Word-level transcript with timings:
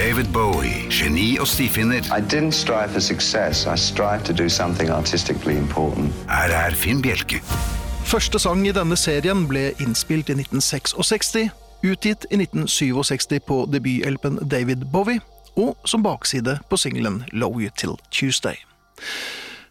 David 0.00 0.32
Bowie, 0.32 0.86
geni 0.90 1.38
og 1.38 1.46
stifinner. 1.46 2.00
I 2.00 2.20
didn't 2.20 2.52
strive 2.52 2.88
for 2.88 3.00
success. 3.00 3.66
I 3.66 3.76
strived 3.76 4.24
to 4.24 4.32
do 4.42 4.48
something 4.48 4.90
artistically 4.90 5.58
important. 5.58 6.12
Her 6.28 6.48
er 6.68 6.74
Finn 6.74 7.02
Bjelke. 7.02 7.42
Første 8.04 8.38
sang 8.38 8.64
i 8.64 8.72
denne 8.72 8.96
serien 8.96 9.42
ble 9.48 9.74
innspilt 9.76 10.32
i 10.32 10.38
1966, 10.38 11.50
utgitt 11.84 12.24
i 12.30 12.38
1967 12.40 13.44
på 13.44 13.58
debutelpen 13.72 14.38
David 14.48 14.86
Bowie, 14.92 15.20
og 15.56 15.76
som 15.84 16.02
bakside 16.02 16.56
på 16.70 16.78
singelen 16.80 17.24
Low 17.32 17.60
You 17.60 17.68
Till 17.76 17.98
Tuesday. 18.10 18.56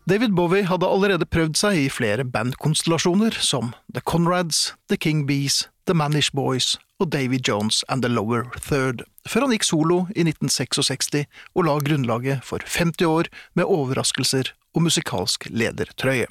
David 0.09 0.35
Bowie 0.37 0.67
hadde 0.69 0.85
allerede 0.85 1.25
prøvd 1.25 1.57
seg 1.57 1.79
i 1.87 1.89
flere 1.89 2.25
bandkonstellasjoner, 2.25 3.33
som 3.41 3.73
The 3.95 4.05
Conrads, 4.05 4.75
The 4.93 4.97
King 4.97 5.25
Bees, 5.25 5.65
The 5.87 5.97
Manish 5.97 6.29
Boys 6.35 6.77
og 6.99 7.11
Davy 7.13 7.39
Jones 7.47 7.83
and 7.89 8.03
The 8.03 8.11
Lower 8.11 8.49
Third, 8.59 9.05
før 9.27 9.47
han 9.47 9.55
gikk 9.55 9.67
solo 9.67 9.99
i 10.15 10.25
1966 10.27 11.25
og 11.55 11.65
la 11.67 11.77
grunnlaget 11.83 12.43
for 12.45 12.63
50 12.65 13.07
år 13.07 13.31
med 13.55 13.67
overraskelser 13.67 14.51
og 14.75 14.85
musikalsk 14.85 15.47
ledertrøye. 15.49 16.27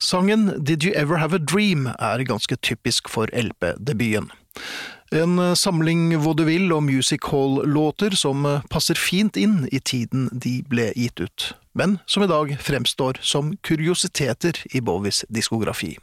Sangen 0.00 0.64
Did 0.64 0.84
You 0.84 0.92
Ever 0.96 1.20
Have 1.20 1.36
a 1.36 1.38
Dream 1.38 1.86
er 1.98 2.24
ganske 2.24 2.56
typisk 2.56 3.08
for 3.08 3.28
LP-debuten. 3.36 4.30
En 5.12 5.56
samling 5.56 6.14
vaudeville- 6.22 6.74
og 6.74 6.82
music 6.82 7.26
hall-låter 7.32 8.14
som 8.16 8.46
passer 8.70 8.94
fint 8.94 9.36
inn 9.36 9.68
i 9.72 9.80
tiden 9.80 10.28
de 10.32 10.60
ble 10.62 10.92
gitt 10.96 11.20
ut, 11.20 11.52
men 11.74 11.98
som 12.06 12.22
i 12.22 12.30
dag 12.30 12.54
fremstår 12.62 13.18
som 13.20 13.56
kuriositeter 13.66 14.62
i 14.72 14.80
Bowies 14.80 15.24
diskografi. 15.28 15.96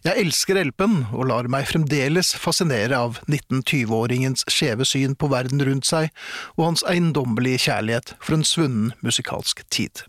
Jeg 0.00 0.16
elsker 0.16 0.56
LP-en 0.56 1.02
og 1.12 1.26
lar 1.28 1.44
meg 1.52 1.66
fremdeles 1.68 2.30
fascinere 2.40 2.96
av 2.96 3.18
1920-åringens 3.26 4.46
skjeve 4.48 4.86
syn 4.88 5.12
på 5.12 5.28
verden 5.28 5.60
rundt 5.66 5.84
seg 5.84 6.08
og 6.54 6.70
hans 6.70 6.84
eiendommelige 6.88 7.66
kjærlighet 7.66 8.14
for 8.16 8.38
en 8.38 8.46
svunnen 8.48 8.94
musikalsk 9.04 9.60
tid. 9.68 10.00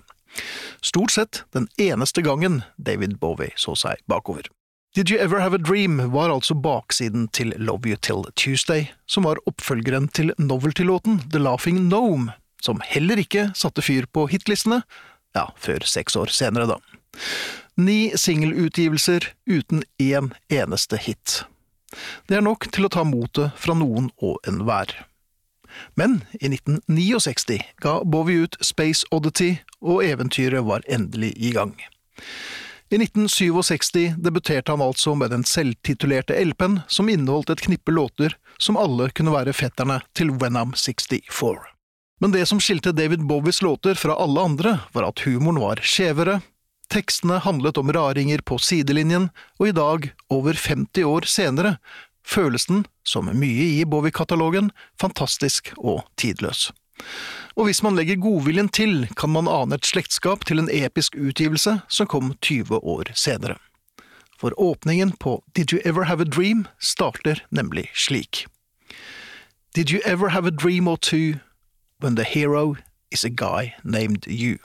Stort 0.79 1.11
sett 1.11 1.41
den 1.51 1.67
eneste 1.75 2.23
gangen 2.23 2.61
David 2.79 3.17
Bowie 3.19 3.51
så 3.59 3.75
seg 3.75 3.99
bakover. 4.07 4.47
Did 4.95 5.11
You 5.11 5.19
Ever 5.19 5.43
Have 5.43 5.59
a 5.59 5.59
Dream 5.59 5.99
var 6.15 6.31
altså 6.31 6.55
baksiden 6.55 7.27
til 7.35 7.51
Love 7.59 7.91
You 7.91 7.99
Till 7.99 8.23
Tuesday, 8.35 8.89
som 9.07 9.27
var 9.27 9.43
oppfølgeren 9.47 10.07
til 10.15 10.31
novelty-låten 10.39 11.19
The 11.31 11.43
Laughing 11.43 11.89
Gnome, 11.89 12.31
som 12.63 12.79
heller 12.83 13.19
ikke 13.19 13.49
satte 13.59 13.83
fyr 13.83 14.07
på 14.07 14.29
hitlistene, 14.31 14.81
ja, 15.35 15.49
før 15.59 15.83
seks 15.87 16.15
år 16.19 16.31
senere, 16.31 16.67
da. 16.67 16.79
Ni 17.75 18.11
singelutgivelser 18.15 19.33
uten 19.45 19.83
én 19.97 20.33
eneste 20.49 20.97
hit. 20.97 21.43
Det 22.27 22.37
er 22.39 22.45
nok 22.45 22.67
til 22.71 22.87
å 22.87 22.91
ta 22.91 23.03
motet 23.07 23.55
fra 23.59 23.75
noen 23.75 24.09
og 24.21 24.39
enhver. 24.47 24.93
Men 25.95 26.21
i 26.39 26.51
1969 26.51 27.61
ga 27.83 28.01
Bowie 28.03 28.45
ut 28.45 28.57
Space 28.63 29.07
Oddity, 29.11 29.55
og 29.81 30.03
eventyret 30.05 30.65
var 30.67 30.83
endelig 30.87 31.33
i 31.37 31.53
gang. 31.55 31.75
I 32.91 32.99
1967 32.99 34.17
debuterte 34.19 34.73
han 34.73 34.83
altså 34.83 35.13
med 35.15 35.31
den 35.31 35.45
selvtitulerte 35.47 36.35
LP-en 36.35 36.81
som 36.91 37.07
inneholdt 37.09 37.53
et 37.53 37.63
knippe 37.63 37.93
låter 37.95 38.35
som 38.59 38.77
alle 38.77 39.07
kunne 39.15 39.31
være 39.31 39.55
fetterne 39.55 40.01
til 40.17 40.33
Wenham 40.41 40.75
64. 40.75 41.55
Men 42.21 42.35
det 42.35 42.43
som 42.51 42.59
skilte 42.61 42.91
David 42.93 43.23
Bowies 43.25 43.61
låter 43.63 43.95
fra 43.95 44.13
alle 44.19 44.43
andre, 44.43 44.75
var 44.91 45.07
at 45.07 45.23
humoren 45.23 45.61
var 45.63 45.79
skjevere, 45.81 46.41
tekstene 46.91 47.39
handlet 47.41 47.79
om 47.79 47.91
raringer 47.93 48.43
på 48.45 48.59
sidelinjen, 48.61 49.29
og 49.59 49.71
i 49.71 49.75
dag, 49.75 50.11
over 50.29 50.57
50 50.57 51.07
år 51.07 51.27
senere, 51.29 51.77
føles 52.27 52.67
den, 52.69 52.85
som 53.03 53.31
mye 53.31 53.67
i 53.79 53.85
Bowie-katalogen, 53.87 54.69
fantastisk 54.99 55.73
og 55.77 56.03
tidløs. 56.21 56.69
Og 57.57 57.67
hvis 57.67 57.81
man 57.83 57.97
legger 57.97 58.19
godviljen 58.21 58.69
til, 58.69 59.07
kan 59.17 59.33
man 59.33 59.49
ane 59.49 59.75
et 59.75 59.87
slektskap 59.87 60.45
til 60.45 60.61
en 60.61 60.69
episk 60.71 61.15
utgivelse 61.17 61.79
som 61.89 62.07
kom 62.07 62.33
20 62.41 62.77
år 62.77 63.11
senere. 63.17 63.57
For 64.37 64.53
åpningen 64.57 65.11
på 65.21 65.43
Did 65.55 65.73
You 65.73 65.81
Ever 65.85 66.03
Have 66.09 66.21
a 66.21 66.25
Dream 66.25 66.67
starter 66.79 67.43
nemlig 67.49 67.89
slik. 67.93 68.45
Did 69.75 69.91
you 69.91 70.01
ever 70.05 70.29
have 70.29 70.47
a 70.47 70.51
dream 70.51 70.87
or 70.87 70.97
two 70.97 71.39
when 72.01 72.15
the 72.15 72.23
hero 72.23 72.75
is 73.11 73.23
a 73.23 73.29
guy 73.29 73.73
named 73.83 74.27
you? 74.27 74.57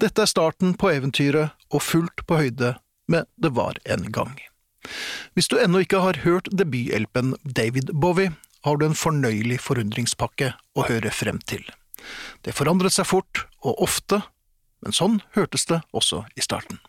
Dette 0.00 0.24
er 0.24 0.30
starten 0.30 0.74
på 0.78 0.90
eventyret 0.92 1.54
og 1.72 1.84
fullt 1.84 2.24
på 2.26 2.40
høyde 2.40 2.76
med 3.08 3.28
Det 3.36 3.54
var 3.56 3.80
en 3.84 4.10
gang. 4.12 4.36
Hvis 5.34 5.48
du 5.48 5.58
ennå 5.60 5.82
ikke 5.84 6.00
har 6.00 6.22
hørt 6.24 6.48
debutelpen 6.52 7.34
David 7.44 7.92
Bowie, 7.92 8.32
har 8.64 8.76
du 8.76 8.86
en 8.86 8.98
fornøyelig 8.98 9.60
forundringspakke 9.62 10.52
å 10.74 10.86
høre 10.88 11.12
frem 11.14 11.38
til. 11.46 11.62
Det 12.44 12.54
forandret 12.56 12.94
seg 12.94 13.08
fort 13.08 13.44
og 13.62 13.80
ofte, 13.84 14.22
men 14.84 14.94
sånn 14.94 15.20
hørtes 15.36 15.66
det 15.70 15.82
også 15.92 16.24
i 16.36 16.44
starten. 16.44 16.80